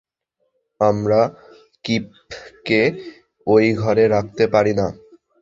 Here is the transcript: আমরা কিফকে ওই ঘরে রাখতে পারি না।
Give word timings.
আমরা 0.81 1.21
কিফকে 1.85 2.81
ওই 3.47 3.65
ঘরে 3.73 4.03
রাখতে 4.07 4.43
পারি 4.53 4.73
না। 4.73 4.87